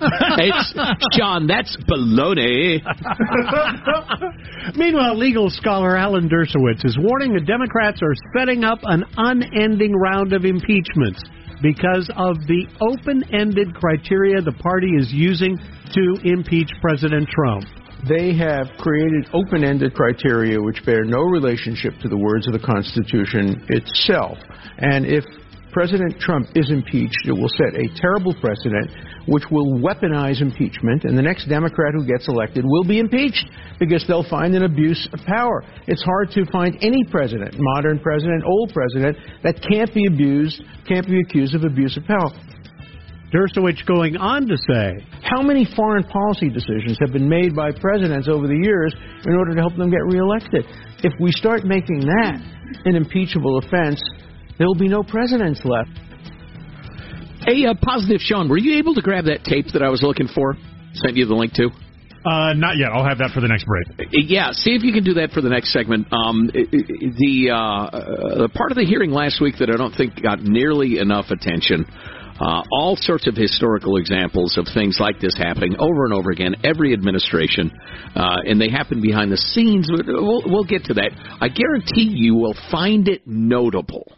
[0.48, 0.74] It's
[1.20, 1.48] Sean.
[1.48, 2.80] That's baloney.
[4.78, 10.32] Meanwhile, legal scholar Alan Dershowitz is warning the Democrats are setting up an unending round
[10.32, 11.20] of impeachments
[11.62, 15.58] because of the open ended criteria the party is using
[15.94, 17.66] to impeach President Trump.
[18.08, 22.60] They have created open ended criteria which bear no relationship to the words of the
[22.60, 24.38] Constitution itself.
[24.78, 25.26] And if
[25.72, 28.90] President Trump is impeached, it will set a terrible precedent
[29.28, 33.46] which will weaponize impeachment, and the next Democrat who gets elected will be impeached
[33.80, 35.64] because they'll find an abuse of power.
[35.88, 41.06] It's hard to find any president, modern president, old president, that can't be abused, can't
[41.06, 42.32] be accused of abuse of power.
[43.32, 48.28] Dershowitz going on to say, How many foreign policy decisions have been made by presidents
[48.28, 50.66] over the years in order to help them get reelected?
[51.04, 52.42] If we start making that
[52.86, 54.02] an impeachable offense,
[54.60, 55.90] there will be no presidents left.
[57.48, 60.28] Hey, uh, positive Sean, were you able to grab that tape that I was looking
[60.28, 60.56] for?
[60.94, 61.70] Sent you the link to.
[62.26, 62.90] Uh, not yet.
[62.92, 63.88] I'll have that for the next break.
[63.98, 66.06] Uh, Yeah, see if you can do that for the next segment.
[66.12, 69.78] Um, i- i- the uh, uh, the part of the hearing last week that I
[69.78, 71.86] don't think got nearly enough attention.
[72.42, 76.56] Uh, all sorts of historical examples of things like this happening over and over again,
[76.64, 77.70] every administration,
[78.16, 79.90] uh, and they happen behind the scenes.
[79.92, 81.12] We'll, we'll get to that.
[81.42, 84.12] I guarantee you will find it notable.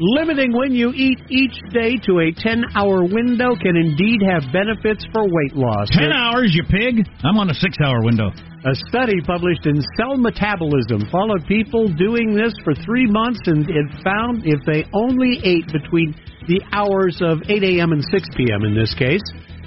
[0.00, 5.04] Limiting when you eat each day to a 10 hour window can indeed have benefits
[5.12, 5.88] for weight loss.
[5.90, 7.02] Ten hours, you pig.
[7.24, 8.30] I'm on a six-hour window.
[8.64, 13.86] A study published in Cell Metabolism followed people doing this for three months and it
[14.04, 16.14] found if they only ate between
[16.46, 17.90] the hours of 8 a.m.
[17.90, 18.62] and 6 p.m.
[18.62, 19.22] in this case,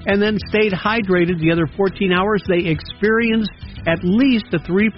[0.08, 3.52] and then stayed hydrated the other 14 hours, they experienced
[3.86, 4.90] at least a 3%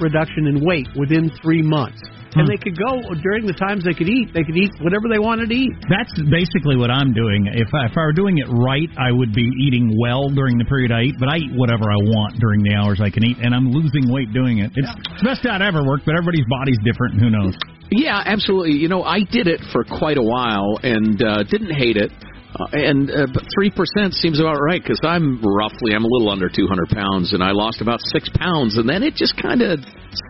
[0.00, 2.02] reduction in weight within three months.
[2.34, 5.18] And they could go during the times they could eat, they could eat whatever they
[5.18, 5.74] wanted to eat.
[5.90, 7.50] That's basically what I'm doing.
[7.50, 10.64] If I, if I were doing it right, I would be eating well during the
[10.64, 13.38] period I eat, but I eat whatever I want during the hours I can eat,
[13.42, 14.70] and I'm losing weight doing it.
[14.78, 17.54] It's the best out ever worked, but everybody's body's different, and who knows?
[17.90, 18.78] Yeah, absolutely.
[18.78, 22.12] You know, I did it for quite a while and uh, didn't hate it.
[22.54, 26.30] Uh, and uh, but three percent seems about right because I'm roughly I'm a little
[26.30, 29.78] under 200 pounds and I lost about six pounds and then it just kind of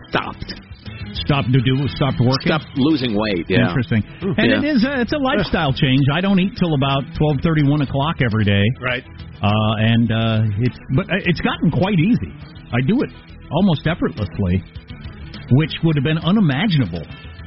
[0.09, 0.53] stopped.
[1.31, 2.51] Stopped to do, stopped working.
[2.51, 3.47] Stopped losing weight.
[3.47, 4.03] Yeah, Interesting.
[4.35, 4.59] And Yeah.
[4.59, 6.03] it is a, it's a lifestyle change.
[6.11, 8.65] I don't eat till about twelve thirty, one o'clock every day.
[8.83, 9.03] Right.
[9.39, 9.47] Uh,
[9.79, 12.35] and uh, it's but it's gotten quite easy.
[12.75, 13.09] I do it
[13.49, 14.59] almost effortlessly.
[15.51, 17.03] which would have been unimaginable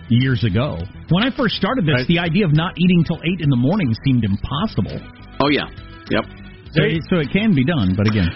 [0.09, 0.77] years ago.
[1.09, 3.94] When I first started this, the idea of not eating till eight in the morning
[4.05, 5.01] seemed impossible.
[5.40, 5.68] Oh yeah,
[6.11, 6.25] yep.
[6.73, 8.29] So, so it can be done, but again,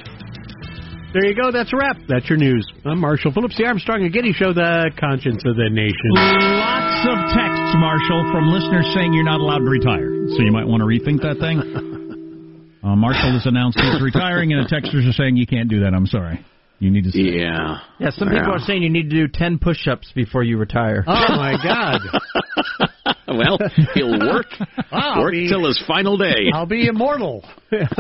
[1.12, 1.50] There you go.
[1.50, 1.96] That's a wrap.
[2.06, 2.66] That's your news.
[2.84, 6.10] I'm Marshall Phillips, the Armstrong and Getty Show, the conscience of the nation.
[6.12, 10.12] lots of texts, Marshall, from listeners saying you're not allowed to retire.
[10.36, 11.60] So you might want to rethink that thing.
[12.80, 15.92] Uh, Marshall has announced he's retiring, and the texters are saying you can't do that.
[15.92, 16.42] I'm sorry.
[16.78, 17.10] You need to.
[17.10, 17.40] Stay.
[17.40, 17.78] Yeah.
[17.98, 21.02] Yeah, some people are saying you need to do 10 push ups before you retire.
[21.06, 22.00] Oh, my God.
[23.28, 23.58] well,
[23.94, 24.46] he'll work
[24.92, 26.50] I'll work be- till his final day.
[26.54, 27.44] I'll be immortal.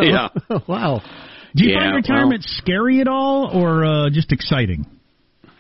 [0.00, 0.28] Yeah.
[0.68, 1.02] wow.
[1.54, 4.86] Do you Yeah, find retirement scary at all, or uh, just exciting?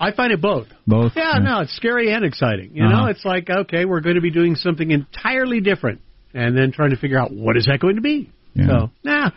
[0.00, 0.68] I find it both.
[0.86, 1.12] Both.
[1.16, 2.70] Yeah, no, it's scary and exciting.
[2.76, 2.96] You Uh-huh.
[2.96, 6.00] know, it's like, okay, we're going to be doing something entirely different.
[6.34, 8.30] And then trying to figure out what is that going to be.
[8.56, 9.30] So, nah.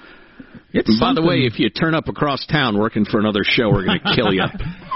[1.01, 3.99] By the way, if you turn up across town working for another show, we're going
[3.99, 4.43] to kill you.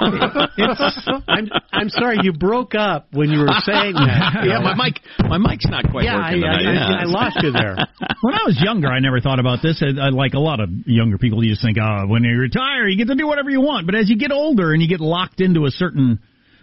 [1.28, 4.44] I'm, I'm sorry, you broke up when you were saying that.
[4.48, 6.78] yeah, my mic, my mic's not quite Yeah, working I- I- tonight.
[6.78, 7.76] I- I lost you there.
[8.22, 9.84] When I was younger, I never thought about this.
[9.84, 12.88] I, I, like a lot of younger people, you just think, oh, when you retire,
[12.88, 13.86] you get to do whatever you want.
[13.86, 16.20] But as you get older and you get locked into a certain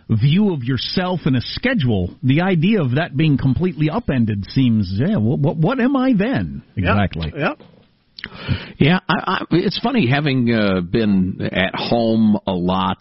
[0.09, 5.19] view of yourself and a schedule, the idea of that being completely upended seems, yeah,
[5.19, 6.65] what, what, what am I then?
[6.77, 7.33] Exactly.
[7.37, 7.59] Yep.
[8.79, 12.99] Yeah, I, I, it's funny having uh, been at home a lot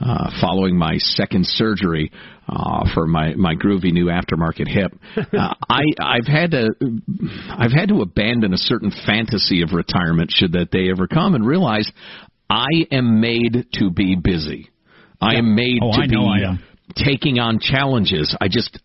[0.00, 2.10] uh, following my second surgery
[2.48, 4.92] uh, for my my groovy new aftermarket hip.
[5.16, 6.70] Uh, I I've had to
[7.50, 11.46] I've had to abandon a certain fantasy of retirement should that day ever come and
[11.46, 11.90] realize
[12.50, 14.70] I am made to be busy.
[15.20, 16.62] I am made Oh, to I be know I am.
[16.94, 18.36] taking on challenges.
[18.40, 18.78] I just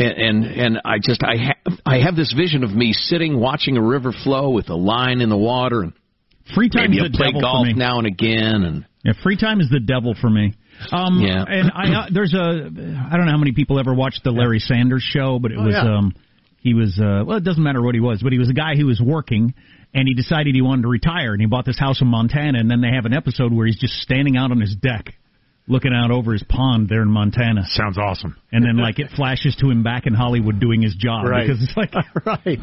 [0.00, 3.76] and and, and I just I have I have this vision of me sitting watching
[3.76, 5.92] a river flow with a line in the water and
[6.54, 7.72] Free time's maybe the I'll play devil for golf me.
[7.74, 10.54] now and again and Yeah, free time is the devil for me.
[10.90, 11.44] Um, Yeah.
[11.46, 14.58] and I uh, there's a I don't know how many people ever watched the Larry
[14.58, 15.98] Sanders show, but it Oh, was yeah.
[15.98, 16.14] um
[16.60, 18.74] he was uh well it doesn't matter what he was, but he was a guy
[18.76, 19.54] who was working
[19.94, 22.70] and he decided he wanted to retire and he bought this house in Montana and
[22.70, 25.14] then they have an episode where he's just standing out on his deck
[25.70, 27.62] looking out over his pond there in Montana.
[27.68, 28.36] Sounds awesome.
[28.50, 31.46] And then like it flashes to him back in Hollywood doing his job Right.
[31.46, 31.94] because it's like
[32.26, 32.58] right.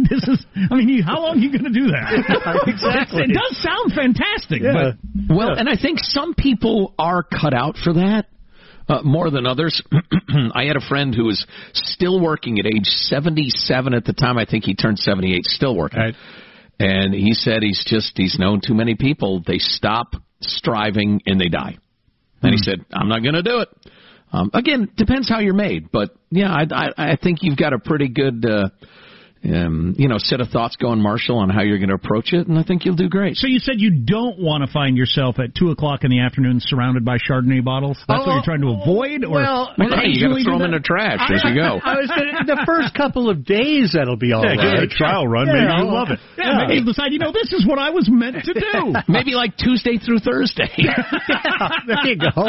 [0.10, 2.62] this is I mean, how long are you going to do that?
[2.68, 3.22] Exactly.
[3.24, 4.92] It does sound fantastic, Yeah.
[5.28, 8.26] but well and I think some people are cut out for that.
[8.88, 9.82] Uh, more than others.
[10.54, 14.38] I had a friend who was still working at age 77 at the time.
[14.38, 15.98] I think he turned 78, still working.
[15.98, 16.14] Right.
[16.78, 19.42] And he said he's just, he's known too many people.
[19.44, 21.78] They stop striving and they die.
[22.42, 23.68] And he said, I'm not going to do it.
[24.32, 27.78] Um, again, depends how you're made, but yeah, I, I, I think you've got a
[27.78, 28.68] pretty good, uh,
[29.52, 32.46] um, you know, set of thoughts going, Marshall, on how you're going to approach it,
[32.48, 33.36] and I think you'll do great.
[33.36, 36.58] So you said you don't want to find yourself at two o'clock in the afternoon
[36.60, 37.96] surrounded by Chardonnay bottles.
[38.08, 40.58] That's what Oh, you're trying to avoid, or well, Well, hey, you got to throw
[40.58, 41.80] them in the trash as you go.
[41.84, 44.60] I was gonna, the first couple of days that'll be all Yeah, right.
[44.60, 45.46] give it a trial run.
[45.46, 45.78] Maybe Yeah.
[45.78, 46.18] you love it.
[46.38, 47.12] Yeah, maybe you'll decide.
[47.12, 48.92] You know, this is what I was meant to do.
[49.08, 50.68] Maybe like Tuesday through Thursday.
[51.86, 52.46] there you go.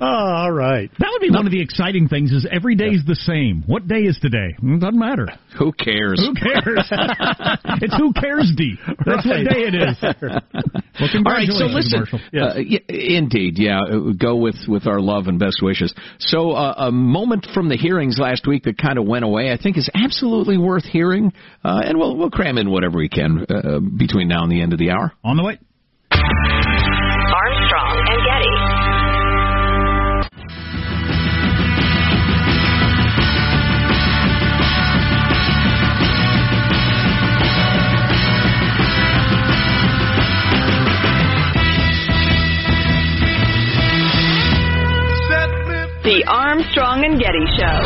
[0.00, 0.90] Oh, all right.
[0.98, 2.32] That would be one of the exciting things.
[2.32, 3.62] Is every day is the same.
[3.66, 4.54] What day is today?
[4.62, 5.28] Mm, Doesn't matter.
[5.58, 6.20] Who cares?
[6.20, 6.88] Who cares?
[7.80, 8.74] it's who cares, D.
[9.06, 9.44] That's Right.
[9.44, 9.96] what day it is.
[10.02, 12.00] Well, All right, so listen.
[12.00, 12.20] Marshall.
[12.34, 13.80] Uh, y- indeed, yeah.
[13.82, 15.94] uh, Go with with our love and best wishes.
[16.18, 19.56] So, uh, a moment from the hearings last week that kind of went away, I
[19.56, 21.32] think, is absolutely worth hearing,
[21.64, 24.72] uh, and we'll we'll cram in whatever we can uh, between now and the end
[24.72, 25.12] of the hour.
[25.24, 25.58] On the way.
[26.12, 28.63] Armstrong and Getty.
[46.04, 47.80] The Armstrong and Getty Show.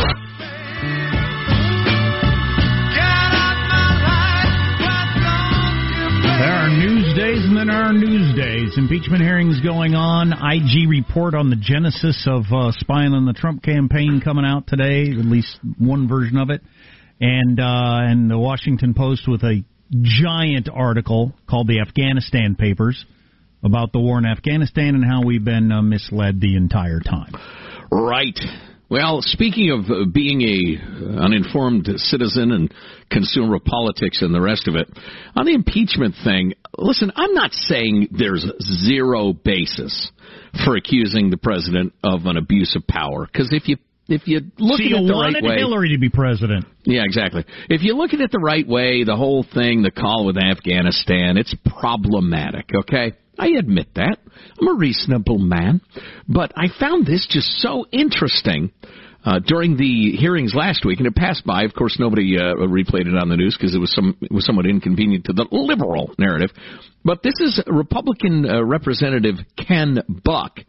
[6.37, 8.77] There are news days and then there are news days.
[8.77, 10.33] Impeachment hearings going on.
[10.33, 15.11] IG report on the genesis of uh, spying on the Trump campaign coming out today,
[15.11, 16.61] at least one version of it.
[17.21, 19.63] And uh, and the Washington Post with a
[20.01, 23.05] giant article called the Afghanistan Papers
[23.63, 27.31] about the war in Afghanistan and how we've been uh, misled the entire time.
[27.91, 28.37] Right.
[28.89, 32.73] Well, speaking of uh, being a uninformed citizen and
[33.11, 34.89] consumer of politics and the rest of it,
[35.35, 38.45] on the impeachment thing, listen, I'm not saying there's
[38.83, 40.11] zero basis
[40.65, 44.79] for accusing the president of an abuse of power because if you if you look
[44.79, 46.65] so at it the right way, Hillary to be president.
[46.83, 47.45] yeah, exactly.
[47.69, 51.37] If you look at it the right way, the whole thing, the call with Afghanistan,
[51.37, 53.13] it's problematic, okay?
[53.39, 54.19] I admit that.
[54.59, 55.81] I'm a reasonable man.
[56.27, 58.71] But I found this just so interesting
[59.25, 61.63] uh, during the hearings last week, and it passed by.
[61.63, 64.45] Of course, nobody uh, replayed it on the news because it was some it was
[64.45, 66.51] somewhat inconvenient to the liberal narrative.
[67.03, 70.59] But this is Republican uh, Representative Ken Buck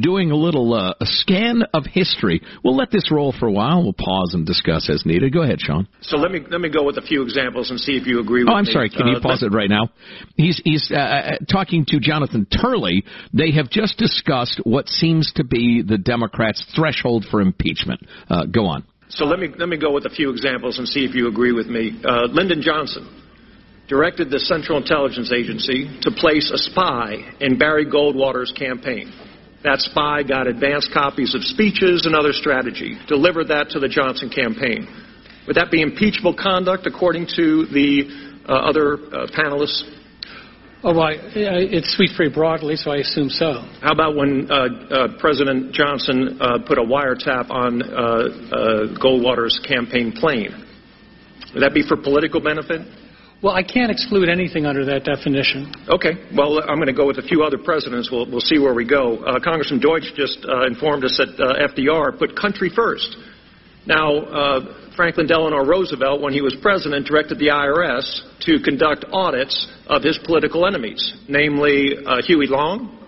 [0.00, 2.42] doing a little uh, a scan of history.
[2.64, 3.82] We'll let this roll for a while.
[3.84, 5.32] We'll pause and discuss as needed.
[5.32, 5.86] Go ahead, Sean.
[6.02, 8.42] So let me let me go with a few examples and see if you agree
[8.42, 8.72] with Oh, I'm me.
[8.72, 8.90] sorry.
[8.90, 9.90] Can you Uh, pause it right now?
[10.36, 13.04] He's he's uh, uh, talking to Jonathan Turley.
[13.32, 18.00] They have just discussed what seems to be the Democrats' threshold for impeachment.
[18.28, 18.84] Uh, go on.
[19.08, 21.52] So let me let me go with a few examples and see if you agree
[21.52, 21.98] with me.
[22.04, 23.22] Uh, Lyndon Johnson
[23.88, 29.12] directed the Central Intelligence Agency to place a spy in Barry Goldwater's campaign.
[29.62, 34.30] That spy got advanced copies of speeches and other strategy, delivered that to the Johnson
[34.30, 34.86] campaign.
[35.46, 39.82] Would that be impeachable conduct according to the uh, other uh, panelists?
[40.82, 43.62] Oh, well, I- it's sweet free broadly, so I assume so.
[43.80, 49.58] How about when uh, uh, President Johnson uh, put a wiretap on uh, uh, Goldwater's
[49.66, 50.52] campaign plane?
[51.54, 52.82] Would that be for political benefit?
[53.42, 55.70] Well, I can't exclude anything under that definition.
[55.88, 56.12] Okay.
[56.34, 58.10] Well, I'm going to go with a few other presidents.
[58.10, 59.18] We'll, we'll see where we go.
[59.18, 63.14] Uh, Congressman Deutch just uh, informed us that uh, FDR put country first.
[63.86, 69.68] Now, uh, Franklin Delano Roosevelt, when he was president, directed the IRS to conduct audits
[69.86, 72.98] of his political enemies, namely uh, Huey Long,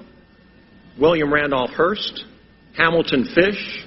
[1.01, 2.25] William Randolph Hearst,
[2.77, 3.87] Hamilton Fish,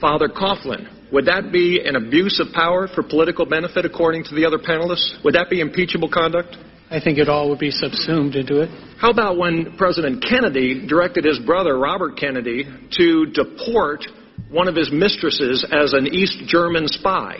[0.00, 0.99] Father Coughlin.
[1.12, 5.22] Would that be an abuse of power for political benefit, according to the other panelists?
[5.24, 6.56] Would that be impeachable conduct?
[6.90, 8.68] I think it all would be subsumed into it.
[8.98, 14.06] How about when President Kennedy directed his brother, Robert Kennedy, to deport
[14.50, 17.38] one of his mistresses as an East German spy?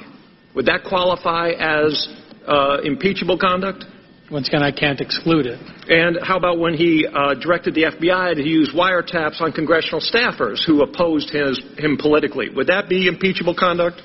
[0.54, 2.08] Would that qualify as
[2.46, 3.84] uh, impeachable conduct?
[4.30, 5.58] Once again, I can't exclude it.
[5.88, 10.64] And how about when he uh, directed the FBI to use wiretaps on congressional staffers
[10.64, 12.48] who opposed his, him politically?
[12.48, 14.00] Would that be impeachable conduct?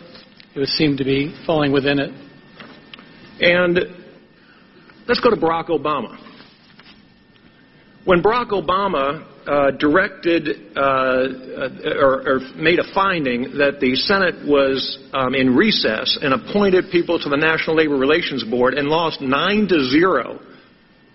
[0.56, 2.12] It would seem to be falling within it.
[3.40, 3.80] And
[5.08, 6.18] let's go to Barack Obama.
[8.06, 9.28] When Barack Obama
[9.72, 11.70] directed uh, uh,
[12.00, 17.30] or, made a finding that the Senate was um, in recess and appointed people to
[17.30, 20.39] the National Labor Relations Board and lost nine to zero,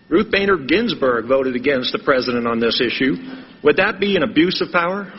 [0.08, 3.16] Ruth Bader Ginsburg voted against the president on this issue.
[3.62, 5.12] Would that be an abuse of power?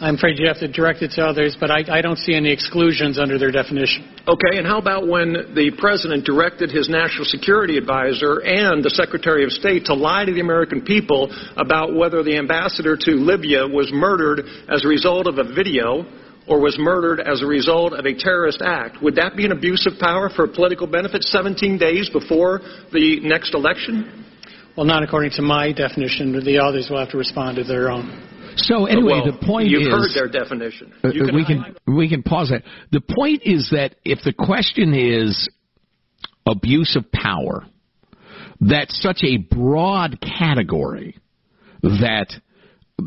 [0.00, 2.50] I'm afraid you have to direct it to others, but I, I don't see any
[2.50, 4.08] exclusions under their definition.
[4.26, 9.44] Okay, and how about when the president directed his national security advisor and the secretary
[9.44, 11.28] of state to lie to the American people
[11.58, 14.40] about whether the ambassador to Libya was murdered
[14.72, 16.06] as a result of a video
[16.48, 19.02] or was murdered as a result of a terrorist act?
[19.02, 23.52] Would that be an abuse of power for political benefit 17 days before the next
[23.52, 24.24] election?
[24.78, 26.32] Well, not according to my definition.
[26.42, 28.39] The others will have to respond to their own.
[28.56, 30.92] So anyway, Well, the point you've is heard their definition.
[31.04, 32.62] Uh, can we can we can pause that.
[32.92, 35.48] The point is that if the question is
[36.46, 37.66] abuse of power,
[38.60, 41.18] that's such a broad category
[41.82, 42.28] that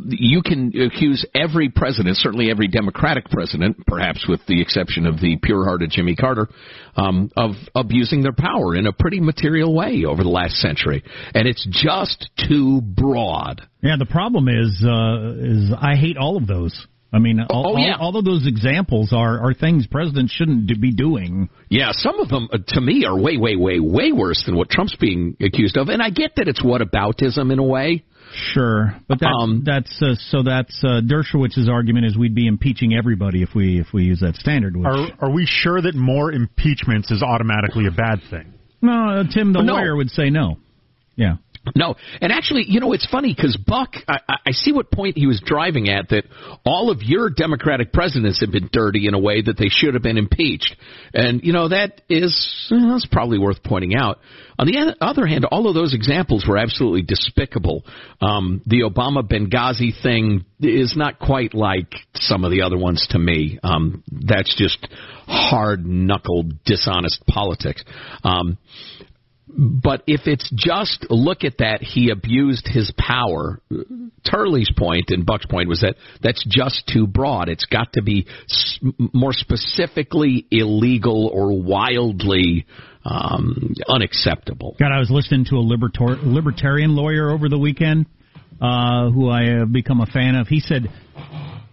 [0.07, 5.37] you can accuse every president, certainly every Democratic president, perhaps with the exception of the
[5.41, 6.47] pure-hearted Jimmy Carter,
[6.95, 11.47] um, of abusing their power in a pretty material way over the last century, and
[11.47, 13.61] it's just too broad.
[13.81, 16.87] Yeah, the problem is uh, is I hate all of those.
[17.13, 17.93] I mean, all, oh, yeah.
[17.93, 21.47] all, all of those examples are, are things presidents shouldn't be doing.
[21.69, 24.71] Yeah, some of them uh, to me are way, way, way, way worse than what
[24.71, 28.03] Trump's being accused of, and I get that it's whataboutism in a way.
[28.35, 32.93] Sure, but that's Um, that's uh, so that's uh, Dershowitz's argument is we'd be impeaching
[32.95, 34.75] everybody if we if we use that standard.
[34.75, 38.53] Which, Are are we sure that more impeachments is automatically a bad thing?
[38.81, 39.73] no, uh, Tim the No.
[39.73, 40.57] lawyer would say no.
[41.15, 41.35] Yeah.
[41.75, 45.27] No, and actually, you know, it's funny because Buck, I, I- see what point he
[45.27, 46.25] was driving at that
[46.65, 50.03] all of your Democratic presidents have been dirty in a way that they should have
[50.03, 50.75] been impeached,
[51.13, 54.19] and you know that is uh, that's probably worth pointing out.
[54.59, 57.83] On the other hand, all of those examples were absolutely despicable.
[58.21, 63.19] Um, the Obama Benghazi thing is not quite like some of the other ones to
[63.19, 63.57] me.
[63.63, 64.85] Um, that's just
[65.25, 67.83] hard knuckled, dishonest politics.
[68.23, 68.57] Um,
[69.47, 73.61] but if it's just look at that, he abused his power.
[74.29, 77.49] Turley's point and Buck's point was that that's just too broad.
[77.49, 78.25] It's got to be
[79.13, 82.65] more specifically illegal or wildly
[83.05, 84.75] um, unacceptable.
[84.79, 88.05] God, I was listening to a libertor- libertarian lawyer over the weekend,
[88.61, 90.47] uh, who I have become a fan of.
[90.47, 90.89] He said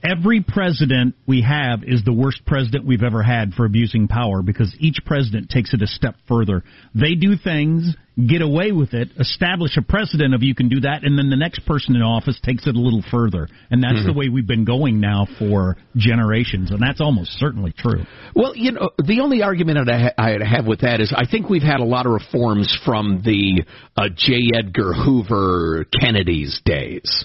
[0.02, 4.74] every president we have is the worst president we've ever had for abusing power because
[4.78, 6.62] each president takes it a step further.
[6.94, 7.94] They do things,
[8.28, 11.36] get away with it, establish a precedent of you can do that, and then the
[11.36, 13.48] next person in office takes it a little further.
[13.70, 14.06] And that's Mhm.
[14.06, 18.04] the way we've been going now for generations, and that's almost certainly true.
[18.34, 21.24] Well, you know, the only argument that I, ha- I have with that is I
[21.26, 23.64] think we've had a lot of reforms from the
[23.96, 24.50] uh, J.
[24.54, 27.24] Edgar Hoover Kennedy's days.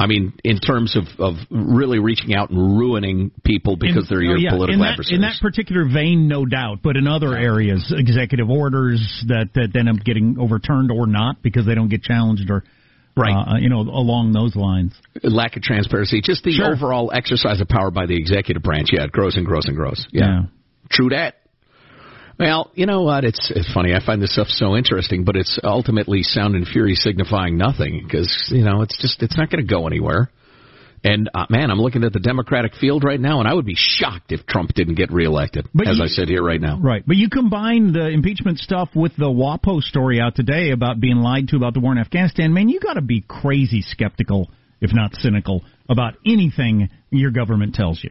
[0.00, 4.22] I mean, in terms of, of really reaching out and ruining people because In- they're
[4.22, 5.16] your oh, yeah, political in that, adversaries.
[5.16, 9.88] In that particular vein, no doubt, but in other areas, executive orders that, that end
[9.88, 12.62] up getting overturned or not because they don't get challenged or,
[13.16, 13.34] Right.
[13.34, 14.92] uh, you know, along those lines.
[15.24, 16.72] Lack of transparency, just the Sure.
[16.72, 18.90] overall exercise of power by the executive branch.
[18.92, 20.06] Yeah, it grows and grows and grows.
[20.12, 20.42] Yeah, Yeah.
[20.88, 21.34] true that.
[22.38, 23.24] Well, you know what?
[23.24, 23.94] It's it's funny.
[23.94, 28.50] I find this stuff so interesting, but it's ultimately sound and fury signifying nothing because
[28.54, 30.30] you know it's just it's not going to go anywhere.
[31.04, 33.76] And uh, man, I'm looking at the Democratic field right now, and I would be
[33.76, 35.68] shocked if Trump didn't get reelected.
[35.72, 36.78] But as you- I said here right now.
[36.80, 41.16] Right, but you combine the impeachment stuff with the WAPO story out today about being
[41.18, 42.52] lied to about the war in Afghanistan.
[42.52, 48.02] Man, you got to be crazy skeptical, if not cynical, about anything your government tells
[48.02, 48.10] you.